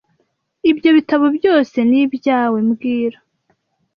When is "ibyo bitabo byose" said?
0.71-1.77